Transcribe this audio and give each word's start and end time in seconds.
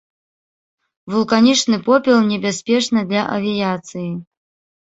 Вулканічны 1.15 1.77
попел 1.87 2.17
небяспечны 2.31 2.99
для 3.13 3.21
авіяцыі. 3.37 4.09